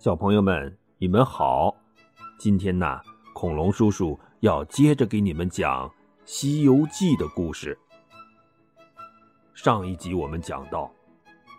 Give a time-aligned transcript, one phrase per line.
[0.00, 1.76] 小朋友们，你们好！
[2.38, 2.98] 今天呢，
[3.34, 5.86] 恐龙叔叔要接着给你们讲
[6.24, 7.78] 《西游记》的故事。
[9.52, 10.90] 上一集我们讲到，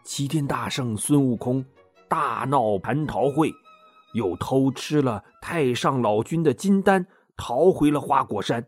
[0.04, 1.64] 齐天大圣孙悟空
[2.10, 3.54] 大闹蟠桃会，
[4.16, 7.06] 又偷吃了太上老君的金丹，
[7.38, 8.66] 逃回了花果山。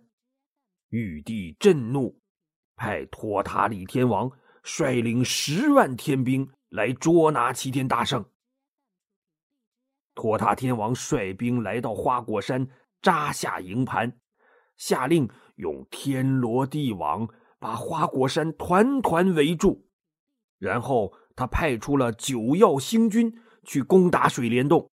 [0.90, 2.16] 玉帝震怒，
[2.76, 4.32] 派托塔李天王
[4.62, 8.24] 率领十万天兵来捉拿齐天大圣。
[10.16, 12.68] 托塔天王率兵来到花果山，
[13.02, 14.20] 扎下营盘，
[14.78, 17.28] 下令用天罗地网
[17.60, 19.88] 把花果山团团围住。
[20.60, 24.90] 然后他派出了九曜星君去攻打水帘洞。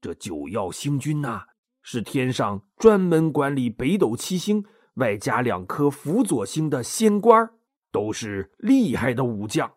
[0.00, 1.46] 这九曜星君呐，
[1.82, 7.50] 是天上专门管理北斗七星，外加两颗辅佐星的仙官，
[7.90, 9.72] 都是厉害的武将。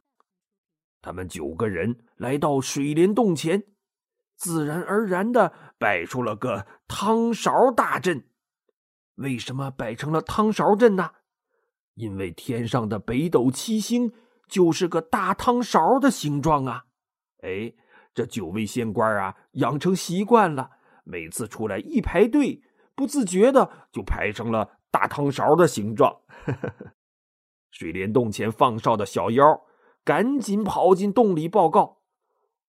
[1.01, 3.63] 他们九个人来到水帘洞前。
[4.39, 8.23] 自然而然的摆出了个汤勺大阵。
[9.15, 11.11] 为什么摆成了汤勺阵呢？
[11.95, 14.13] 因为天上的北斗七星
[14.47, 16.85] 就是个大汤勺的形状啊！
[17.41, 17.73] 哎，
[18.13, 20.69] 这九位仙官啊，养成习惯了，
[21.03, 22.63] 每次出来一排队，
[22.95, 26.21] 不自觉的就排成了大汤勺的形状。
[27.71, 29.43] 水帘洞前放哨的小妖
[30.05, 31.98] 赶紧跑进洞里报告。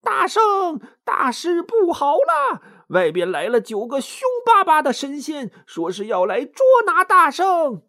[0.03, 2.63] 大圣，大事不好了！
[2.89, 7.83] 外边来了九个凶巴巴的神仙，说是要来捉拿大圣。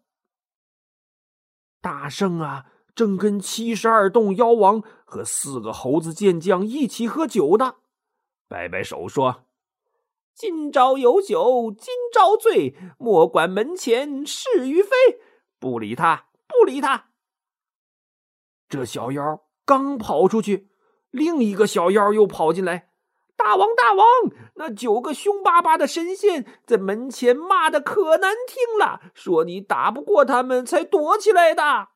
[1.81, 7.75] 大圣啊，正跟七十二洞妖王和四个猴子健将一起喝酒呢，
[8.47, 9.45] 摆摆手说
[10.35, 14.91] ：“今朝有酒今朝醉，莫管门前是与非。”
[15.57, 17.09] 不理他，不理他。
[18.67, 20.70] 这小妖刚跑出去。
[21.11, 22.89] 另一个小妖又跑进来，
[23.35, 24.05] 大王大王，
[24.55, 31.89] 那九个凶巴巴的神仙在门前骂的可难听了，说你打不过他们才躲起来的。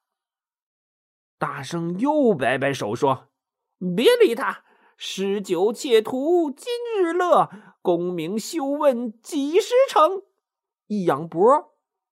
[1.37, 3.29] 大圣又摆摆手说
[3.95, 4.63] ：“别理他，
[4.97, 7.49] 诗酒且图今日乐，
[7.81, 10.23] 功名休问几时成。”
[10.87, 11.45] 一仰脖，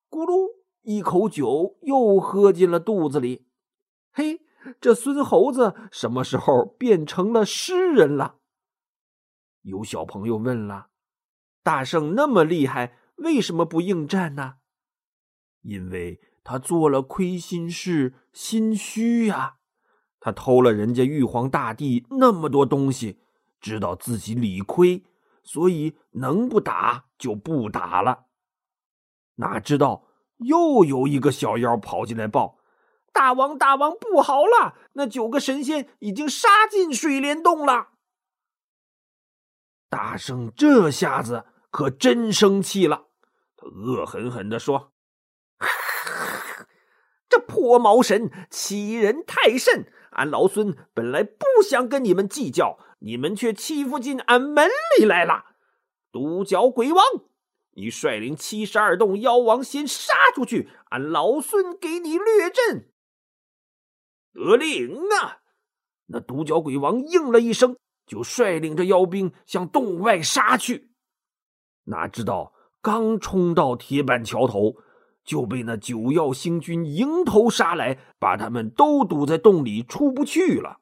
[0.09, 3.47] 咕噜一口酒又喝进了肚子里。
[4.13, 4.42] 嘿。
[4.79, 8.35] 这孙猴子什么时候变成了诗人了？
[9.61, 10.87] 有小朋友问了
[11.63, 14.55] ：“大圣那么厉害，为什么不应战呢？”
[15.63, 19.57] 因为他做了亏心事，心虚呀。
[20.19, 23.19] 他偷了人家玉皇大帝那么多东西，
[23.59, 25.05] 知道自己理亏，
[25.43, 28.25] 所以能不打就不打了。
[29.35, 30.05] 哪知道
[30.37, 32.59] 又有一个小妖跑进来报。
[33.13, 34.75] 大王，大王，不好了！
[34.93, 37.89] 那九个神仙已经杀进水帘洞了。
[39.87, 43.05] 大圣这下子可真生气了，
[43.55, 44.91] 他恶狠狠地说
[47.29, 49.85] ：“这破毛神欺人太甚！
[50.13, 55.45] 俺老孙本来不想跟你们计较，你们却欺负进俺门里来了。
[56.11, 57.03] 独角鬼王，
[57.75, 62.89] 你率领七十二洞妖王先杀出去，俺老孙给你略阵。”
[64.33, 65.39] 得令啊！
[66.07, 70.91] 那独角鬼王应了一声，就率领着妖兵向洞外杀去。
[71.85, 74.75] 哪知道刚冲到铁板桥头，
[75.23, 80.81] 就被那九曜星君迎头杀来，把他们都堵在洞里出不去了。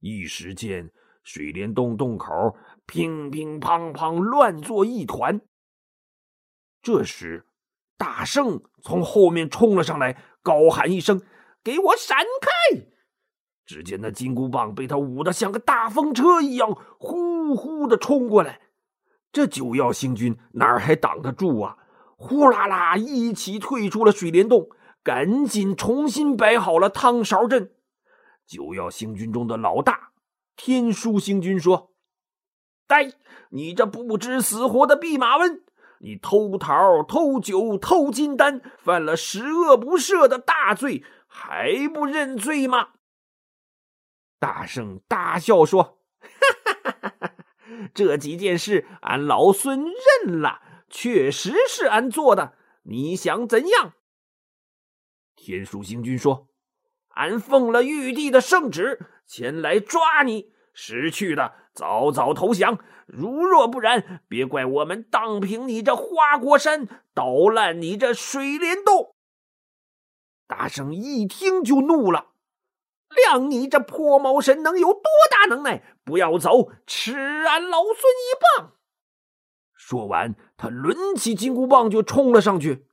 [0.00, 5.40] 一时间，水帘洞洞口乒乒乓乓乱作一团。
[6.82, 7.46] 这时，
[7.96, 11.22] 大圣从后面冲了上来，高喊一声。
[11.66, 12.86] 给我闪开！
[13.66, 18.60] 只见那金箍棒被他舞得像个大风车一样，呼呼的冲过来。
[19.32, 21.76] 这九曜星君哪还挡得住啊？
[22.16, 24.68] 呼啦啦一起退出了水帘洞，
[25.02, 27.72] 赶紧重新摆好了汤勺阵。
[28.46, 30.12] 九曜星君中的老大
[30.54, 31.90] 天书星君说
[32.86, 33.12] ：“呆，
[33.50, 35.64] 你这不知死活的弼马温，
[36.00, 42.92] 你偷桃、偷酒、偷金丹，犯了十恶不赦的大罪。”还不认罪吗？
[44.38, 46.28] 大圣大笑说：“哈
[46.64, 47.32] 哈哈哈哈！
[47.92, 49.84] 这几件事，俺老孙
[50.24, 52.56] 认了，确实是俺做的。
[52.84, 53.92] 你想怎样？”
[55.36, 56.48] 天书星君说
[57.16, 60.54] ：“俺奉了玉帝的圣旨，前来抓你。
[60.78, 62.76] 识趣的，早早投降；
[63.06, 69.14] 如若不然，别怪我们荡平你这花果山，捣烂你这水帘洞。”
[70.46, 72.26] 大圣一听就怒了，
[73.08, 75.82] 量你这破毛神能有多大能耐！
[76.04, 77.14] 不要走，吃
[77.46, 78.74] 俺老孙一棒！
[79.74, 82.86] 说完，他抡起金箍棒就冲了上去。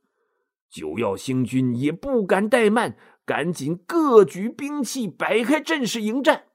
[0.70, 2.96] 九曜星君也不敢怠慢，
[3.26, 6.46] 赶紧各举兵器，摆开阵势迎战。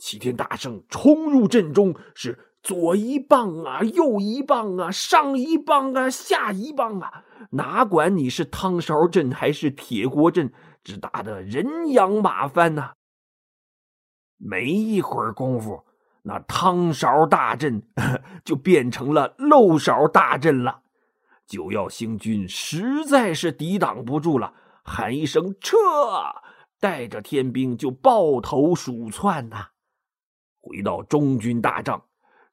[0.00, 10.50] 齐天大圣冲入阵中，是左一棒啊，右一棒啊，上一棒啊，下一棒啊，哪管你是汤勺阵还是铁锅阵，
[10.82, 12.92] 只打得人仰马翻呐。
[14.38, 15.84] 没一会儿功夫，
[16.22, 17.82] 那汤勺大阵
[18.42, 20.80] 就变成了漏勺大阵了。
[21.46, 25.76] 九曜星君实在是抵挡不住了，喊一声“撤”，
[26.80, 29.66] 带着天兵就抱头鼠窜呐。
[30.60, 32.04] 回到中军大帐，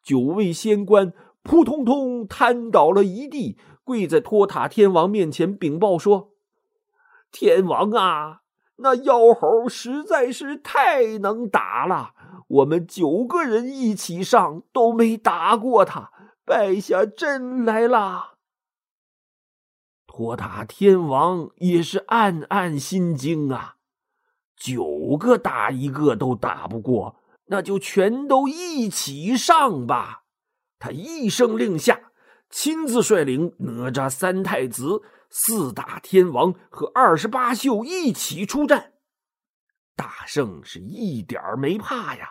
[0.02, 1.14] 九位仙官
[1.44, 6.32] 扑通通瘫倒了一地，跪在托塔天王面前禀报说
[7.32, 8.42] ：“天王啊，
[8.78, 12.14] 那妖猴实在是太能打了，
[12.48, 16.12] 我们九个人一起上都没打过他，
[16.46, 18.34] 败下阵来啦。”
[20.08, 23.76] 托塔天王也是暗暗心惊啊，
[24.56, 27.18] 九个打一个都打不过，
[27.48, 30.24] 那就全都一起上吧。
[30.80, 32.12] 他一声令下，
[32.50, 38.94] 亲自率领哪吒三太子、四大天王和二十八宿一起出战。
[39.96, 42.30] 大圣是一点没怕呀，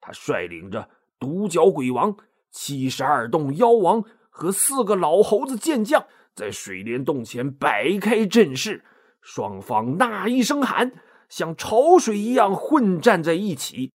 [0.00, 2.14] 他率领着独角鬼王、
[2.50, 6.04] 七十二洞妖王和四个老猴子健将。
[6.34, 8.84] 在水帘洞前摆开阵势，
[9.20, 10.92] 双方那一声喊，
[11.28, 13.92] 像潮水一样混战在一起。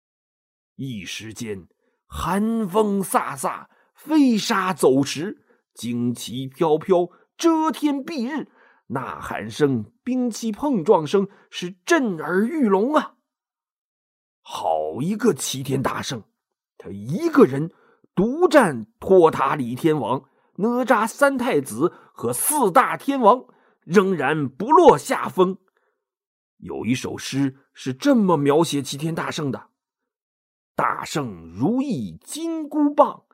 [0.78, 1.66] 一时间，
[2.06, 3.66] 寒风飒飒，
[3.96, 5.44] 飞沙走石，
[5.74, 8.46] 旌旗飘飘，遮天蔽日，
[8.86, 13.16] 呐喊声、兵器碰撞声是震耳欲聋啊！
[14.40, 16.22] 好一个齐天大圣，
[16.78, 17.72] 他一个人
[18.14, 20.22] 独占托塔李天王。
[20.60, 23.44] 哪吒三太子和四大天王
[23.80, 25.58] 仍然不落下风。
[26.58, 29.67] 有一首诗是这么描写齐天大圣的
[30.78, 33.24] ：“大圣如意金箍棒，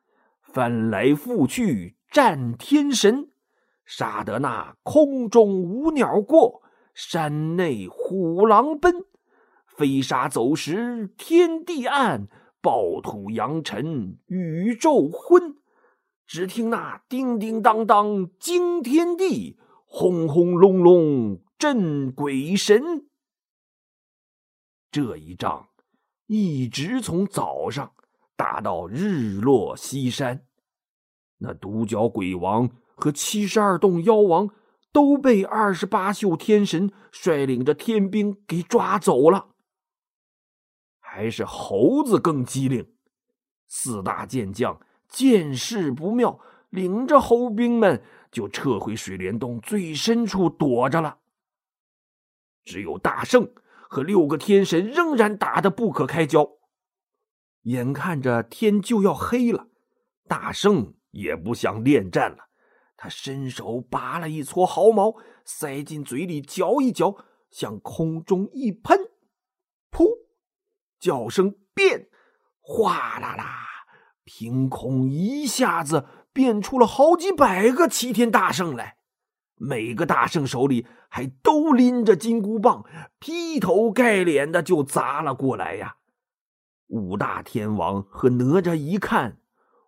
[0.41, 3.29] 翻来覆去战天神，
[3.85, 6.63] 杀得那空中无鸟过，
[6.95, 9.05] 山内虎狼奔，
[9.67, 12.29] 飞沙走石天地暗，
[12.63, 15.57] 暴土扬尘宇宙昏。”
[16.27, 23.07] 只听那叮叮当当惊天地，轰轰隆隆震鬼神。
[24.91, 25.69] 这一仗
[26.27, 27.93] 一直从早上
[28.37, 30.47] 打到日落西山，
[31.39, 34.49] 那独角鬼王和七十二洞妖王
[34.93, 39.55] 都被二十八宿天神率领着天兵给抓走了。
[40.99, 42.93] 还是猴子更机灵，
[43.67, 44.81] 四大健将。
[45.07, 51.19] 见势不妙，领着猴兵们就撤回水帘洞最深处躲着了。
[52.65, 53.49] 只有大圣
[53.95, 56.45] 和六个天神仍然打得不可开交。
[57.63, 59.69] 眼看着天就要黑了，
[60.27, 62.49] 大圣也不想恋战了。
[62.97, 65.15] 他伸手拔了一撮毫毛，
[65.45, 67.15] 塞进嘴里嚼一嚼，
[67.53, 68.99] 向空中一喷，
[69.93, 70.05] 噗，
[70.99, 72.09] 叫声变，
[72.61, 73.61] 哗啦啦。
[74.25, 78.97] 凭空一下子变出了好几百个齐天大圣来，
[79.67, 82.85] 每个大圣手里还都拎着金箍棒，
[83.19, 85.97] 劈头盖脸的就砸了过来呀！
[86.89, 89.39] 五大天王和哪吒一看，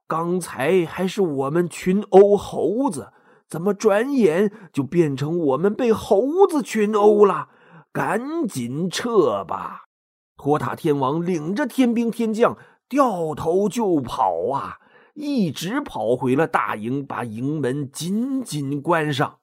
[0.07, 3.13] 刚才还是我们群殴猴子，
[3.47, 7.49] 怎么转眼就变成我们被猴子群殴了？
[7.93, 9.85] 赶紧撤吧！
[10.37, 12.57] 托塔天王领着天兵天将。
[12.89, 14.79] 掉头就跑啊！
[15.15, 19.39] 一直跑回了大营，把营门紧紧关上。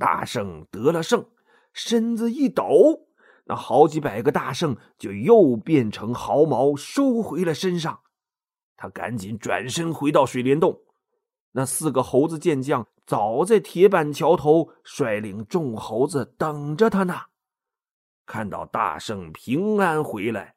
[0.00, 1.26] 大圣得了胜，
[1.74, 3.06] 身子一抖，
[3.44, 8.00] 那好几百个大圣就又变成毫毛，收回了身上。
[8.76, 10.80] 他赶紧转身回到水帘洞，
[11.52, 17.14] 那四个猴子健将早在铁板桥头率领众猴子等着他呢。
[18.24, 20.54] 看到大圣平安回来。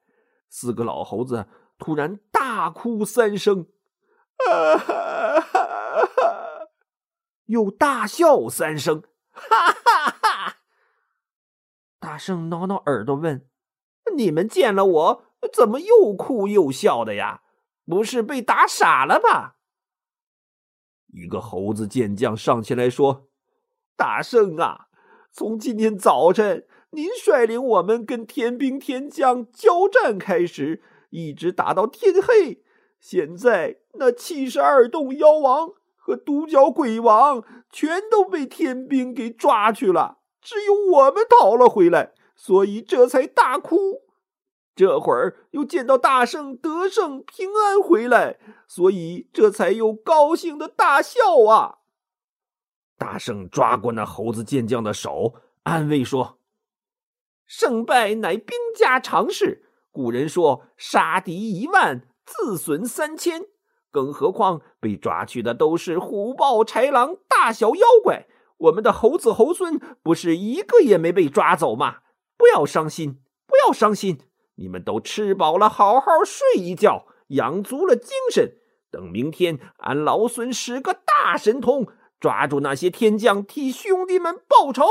[0.49, 1.47] 四个老猴子
[1.79, 3.65] 突然大哭三声，
[4.47, 5.43] 啊哈！
[7.47, 10.57] 又大笑三声，哈哈哈！
[11.99, 13.45] 大圣挠挠耳朵问
[14.15, 17.41] ：“你们见了我，怎么又哭又笑的呀？
[17.85, 19.57] 不是被打傻了吧？”
[21.13, 23.27] 一个猴子健将上前来说
[23.95, 24.87] ：“大圣啊，
[25.31, 32.63] 从今天早晨您率领我们跟天兵天将交战开始，一直打到天黑。
[32.99, 35.73] 现在那七十二洞妖王
[36.05, 37.41] 和独角鬼王
[37.71, 44.01] 全都被天兵给抓去了，只有我们逃了回来，所以这才大哭。
[44.75, 51.77] 这会儿又见到大圣得胜平安回来，所以这才又高兴的大笑啊！
[52.97, 56.37] 大圣抓过那猴子健将的手，安慰说
[57.47, 63.45] ：“胜败乃兵家常事，古人说杀敌一万，自损三千。
[63.93, 71.99] 更何况被抓去的都是虎豹豺狼、大小妖怪，我们的猴子猴孙不是一个也没被抓走吗？
[72.35, 74.19] 不要伤心，不要伤心。”
[74.57, 78.57] 你们都吃饱了，好好睡一觉，养足了精神。
[78.89, 81.87] 等明天，俺老孙使个大神通，
[82.19, 84.85] 抓住那些天将，替兄弟们报仇。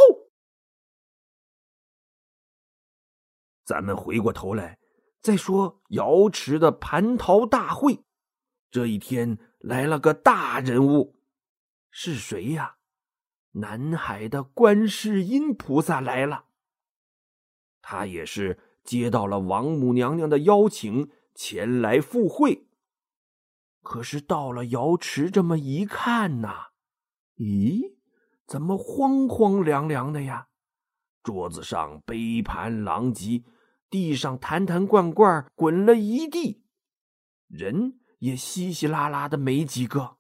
[3.65, 4.79] 咱们回过头来
[5.21, 8.05] 再说瑶池的蟠桃大会。
[8.73, 11.15] 这一天来了个大人物，
[11.91, 12.79] 是谁呀？
[13.53, 16.47] 南海的观世音菩萨来了。
[17.81, 18.59] 他也是。
[18.85, 22.67] 接到了王母娘娘的邀请，前来赴会。
[23.81, 26.71] 可是到了瑶池，这么一看呐，
[27.37, 27.95] 咦，
[28.45, 30.49] 怎么荒荒凉凉的呀？
[31.23, 33.45] 桌子上杯盘狼藉，
[33.89, 36.65] 地上坛坛罐罐滚了一地，
[37.47, 40.17] 人也稀稀拉拉的没几个。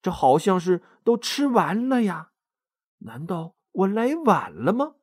[0.00, 2.32] 这好像是都吃完了呀？
[2.98, 4.94] 难道我来晚了吗？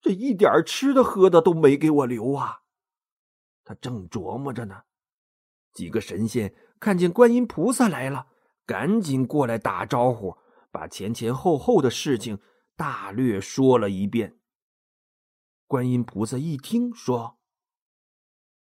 [0.00, 2.62] 这一点吃的喝的都没给我留啊！
[3.64, 4.82] 他正琢磨着呢，
[5.72, 8.28] 几个神仙看见观音菩萨来了，
[8.64, 10.36] 赶紧过来打招呼，
[10.70, 12.38] 把前前后后的事情
[12.76, 14.38] 大略说了一遍。
[15.66, 17.35] 观音菩萨一听，说：“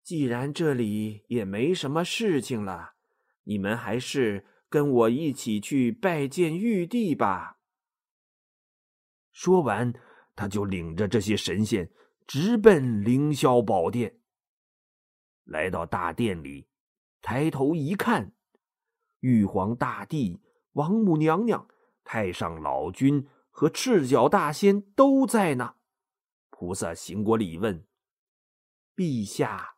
[0.09, 2.93] 既然这里也没什么事情了，
[3.43, 7.59] 你们还是跟我一起去拜见玉帝吧。”
[9.31, 9.93] 说完。
[10.35, 11.91] 他就领着这些神仙
[12.25, 14.19] 直奔凌霄宝殿。
[15.43, 16.65] 来到大殿里，
[17.21, 18.31] 抬头一看，
[19.19, 21.67] 玉皇大帝、王母娘娘、
[22.03, 25.75] 太上老君和赤脚大仙都在呢。
[26.49, 27.85] 菩萨行过礼问
[28.95, 29.75] ：“陛下，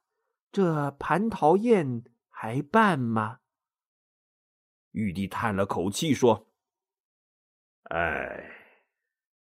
[0.51, 3.39] 这蟠桃宴还办吗？”
[4.91, 6.47] 玉帝叹了口气说
[7.91, 8.47] ：“哎。”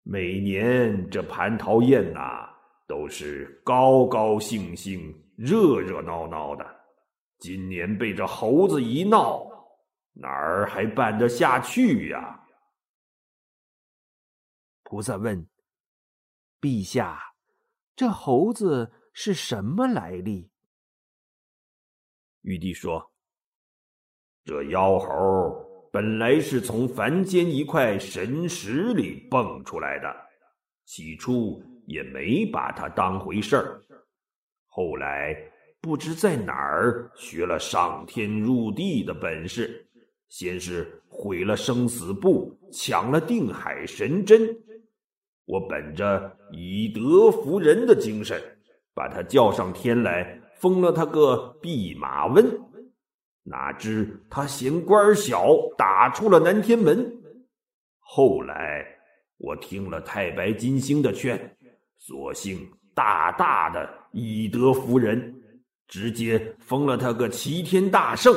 [0.05, 2.51] 每年这蟠桃宴呐，
[2.89, 5.01] 都是高高兴兴、
[5.37, 6.67] 热热闹闹的。
[7.39, 9.47] 今年被这猴子一闹，
[10.15, 12.45] 哪儿还办得下去呀？
[14.83, 15.49] 菩萨问
[16.61, 17.37] ：“陛下，
[17.95, 20.51] 这猴子是什么来历？”
[22.43, 23.11] 玉帝说
[24.45, 30.11] ：“这妖猴。”本来是从凡间一块神石里蹦出来的，
[30.87, 33.83] 起初也没把他当回事儿。
[34.69, 35.37] 后来
[35.83, 39.87] 不知在哪儿学了上天入地的本事，
[40.31, 44.41] 先是毁了生死簿，抢了定海神针。
[45.45, 48.43] 我本着以德服人的精神，
[48.95, 52.49] 把他叫上天来，封了他个弼马温。
[53.43, 57.21] 哪知他嫌官小，打出了南天门。
[57.99, 58.87] 后来
[59.39, 61.57] 我听了太白金星的劝，
[61.99, 65.35] 索性大大的以德服人，
[65.89, 68.33] 直接封了他个齐天大圣。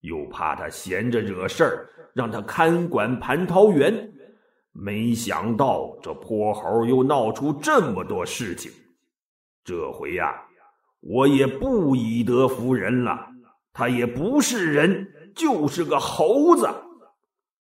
[0.00, 4.12] 又怕他闲着惹事儿，让他看管蟠桃园。
[4.72, 8.72] 没想到这泼猴又闹出这么多事情。
[9.62, 10.42] 这回呀，
[11.00, 13.28] 我也不以德服人了。
[13.72, 16.68] 他也不是人，就是个猴子。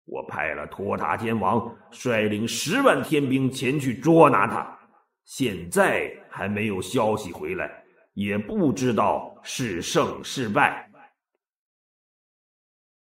[0.05, 4.77] 我派了托塔天王率领十万天兵前去捉拿他，
[5.24, 10.91] 现在还没有消息回来，也不知道是胜是败。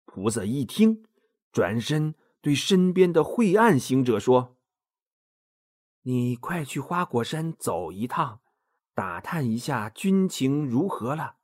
[0.06, 1.04] 菩萨一听，
[1.52, 4.58] 转身对身边的晦暗行者说
[6.02, 8.42] ：“你快去花果山走一趟，
[9.00, 11.38] 打探一下军情如何了。”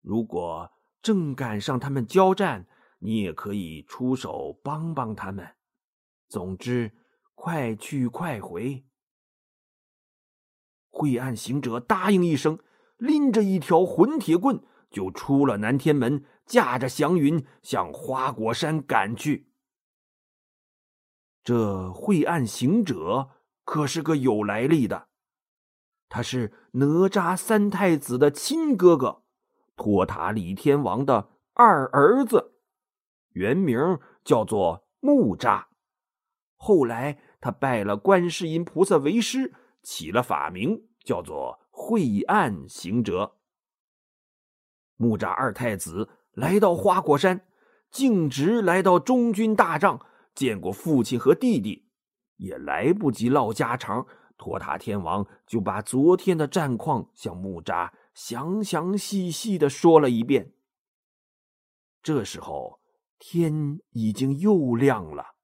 [0.00, 0.70] 如果
[1.02, 2.68] 正赶上他们交战，
[3.00, 5.56] 你也可以出手帮帮他们。
[6.28, 6.92] 总之，
[7.34, 8.84] 快去快回。
[10.88, 12.60] 晦暗行者答应一声，
[12.96, 19.50] 拎着一条混铁棍就出了南天门，驾着祥云向花果山赶去。
[21.42, 23.30] 这晦暗行者
[23.64, 25.08] 可是个有来历的，
[26.08, 29.22] 他是哪吒三太子的亲哥哥，
[29.74, 32.52] 托塔李天王的二儿子，
[33.30, 35.64] 原名叫做木吒。
[36.54, 43.38] 后来他拜了观世音菩萨为师，起了法名叫做惠岸行者。
[44.96, 47.40] 木吒二太子来到花果山，
[47.90, 51.88] 径直来到中军大帐，见过父亲和弟弟，
[52.36, 54.06] 也来不及唠家常，
[54.38, 60.54] 托塔天王就把昨天的战况向木吒详详细细的说了一遍。
[62.02, 62.80] 这时候
[63.18, 65.34] 天已经又亮了，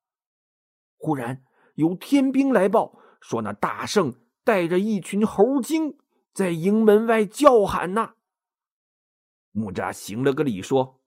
[0.96, 5.98] 忽然有天兵来报说，那大圣带着一群猴精
[6.32, 8.14] 在营门外叫喊呢。
[9.50, 11.00] 木吒行了个礼，说：“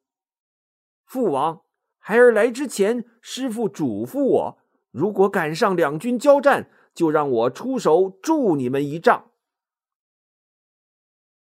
[1.05, 1.63] 父王，
[1.97, 4.57] 孩儿来之前，师傅嘱咐我，
[4.91, 9.29] 如果赶上两军交战，就让我出手助你们一仗。”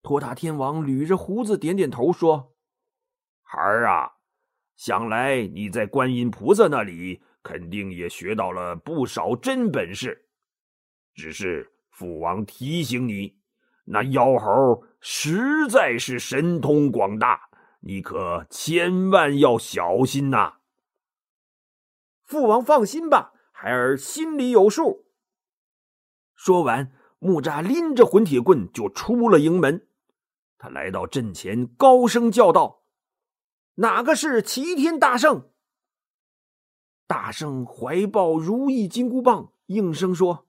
[0.01, 2.55] 托塔天王捋着胡子，点点头，说
[3.43, 4.13] ：“孩儿啊，
[4.77, 10.29] 想来你在观音菩萨那里肯定也学到了不少真本事，
[11.13, 13.39] 只是父王提醒你。”
[13.85, 17.49] 那妖猴实在是神通广大，
[17.81, 20.59] 你可千万要小心呐！
[22.23, 25.10] 父王放心吧，孩儿心里有数。
[26.43, 29.85] 说完，木吒拎着混铁棍就出了营门。
[30.57, 32.81] 他来到阵前，高声叫道
[33.77, 35.51] ：“哪个是齐天大圣？”
[37.05, 40.47] 大圣怀抱如意金箍棒，应声说：“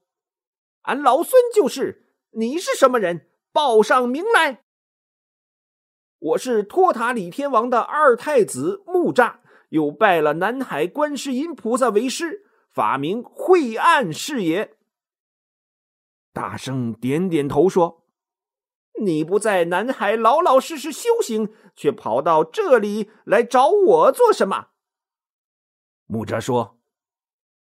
[0.81, 3.29] 俺老孙就是。”你是什么人？
[3.51, 4.63] 报上名来！
[6.17, 9.35] 我是托塔李天王的二太子木吒，
[9.69, 14.75] 又拜了南海观世音菩萨为师，法名惠岸是也。
[16.33, 18.03] 大圣点点头说
[18.99, 24.69] ：“你不在南海老老实实修行，却跑到这里来找我做什么？”
[26.05, 26.79] 木吒说：“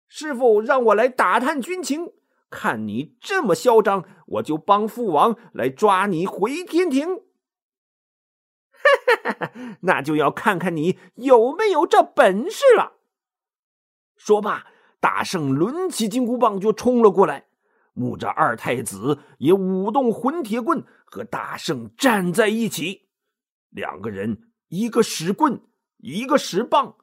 [0.06, 2.12] 师傅让我来打探军情。”
[2.50, 7.06] 看你这么嚣张，我就帮父王来抓你回天庭。
[8.72, 12.94] 哈哈哈那就要看看你有没有这本事了。
[14.16, 14.66] 说罢，
[14.98, 17.49] 大圣抡起金箍棒就冲了过来。
[17.92, 23.08] 木吒二太子也舞动混铁棍，和大圣站在一起。
[23.70, 25.60] 两个人，一个使棍，
[25.98, 26.96] 一个使棒，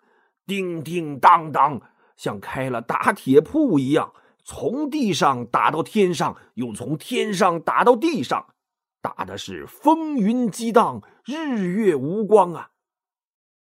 [0.45, 1.81] 叮叮当当，
[2.15, 4.13] 像开了打铁铺一样。
[4.43, 8.53] 从地上打到天上，又从天上打到地上，
[9.01, 12.71] 打的是风云激荡，日月无光啊！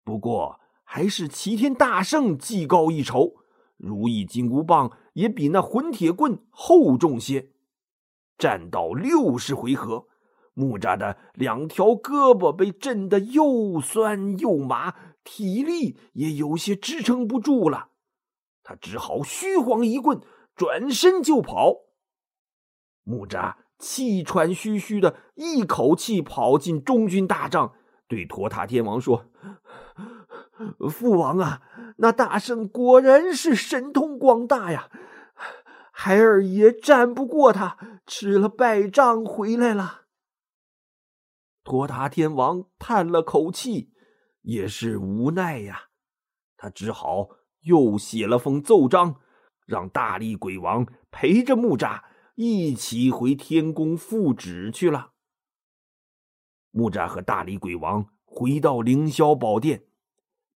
[0.04, 3.36] 不过还是齐天大圣技高一筹，
[3.78, 7.50] 如意金箍棒也比那混铁棍厚重些。
[8.38, 10.08] 战到六十回合，
[10.54, 17.90] 木吒的两条胳膊被震得又酸又麻，体力也有些支撑不住了，
[18.64, 20.22] 他只好虚晃一棍。
[20.56, 21.82] 转身就跑，
[23.04, 27.74] 木吒气喘吁吁的一口气跑进中军大帐，
[28.08, 29.26] 对托塔天王说
[30.90, 31.62] ：“父王啊，
[31.98, 34.90] 那大圣果然是神通广大呀，
[35.92, 40.04] 孩儿也战不过他，吃了败仗回来了。”
[41.64, 43.92] 托塔天王叹了口气，
[44.42, 45.90] 也是无奈呀，
[46.58, 47.30] 他只好
[47.62, 49.22] 又写了封奏章。
[49.66, 52.04] 让大力鬼王陪着木吒
[52.36, 55.14] 一起回天宫复旨去了。
[56.70, 59.88] 木吒和大力鬼王回到凌霄宝殿，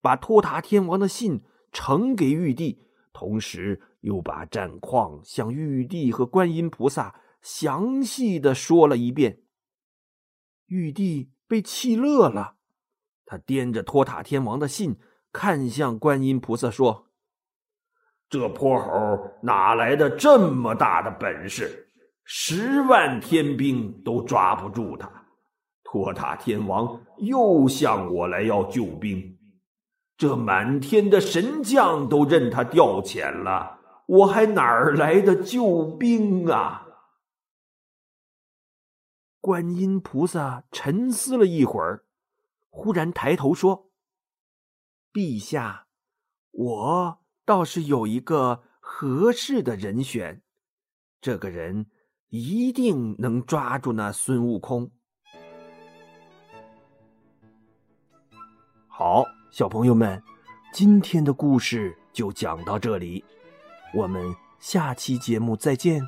[0.01, 2.81] 把托塔天王的信呈给玉帝，
[3.13, 9.41] 同时又把战况向玉帝和观音菩萨详细的说了一遍。
[10.67, 12.55] 玉帝被气乐了，
[13.25, 14.97] 他掂着托塔天王的信，
[15.31, 17.07] 看向观音菩萨说。
[18.29, 21.87] 这泼猴哪来的这么大的本事？
[22.23, 25.11] 十万天兵都抓不住他。
[25.83, 29.38] 托塔天王又向我来要救兵，
[30.19, 36.85] 这满天的神将都任他调遣了，我还哪儿来的救兵啊？
[39.39, 42.03] 观音菩萨沉思了一会儿，
[42.69, 43.89] 忽然抬头说
[45.13, 45.87] ：“陛下，
[46.51, 50.43] 我。”倒是有一个合适的人选，
[51.21, 51.87] 这个人
[52.27, 54.91] 一定能抓住那孙悟空。
[58.87, 60.21] 好，小朋友们，
[60.71, 63.23] 今天的故事就讲到这里，
[63.95, 64.23] 我们
[64.59, 66.01] 下期节目再见。